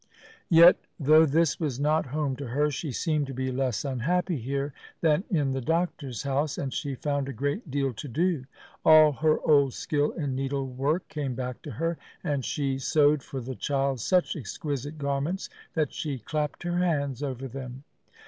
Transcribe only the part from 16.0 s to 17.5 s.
clapped her hands over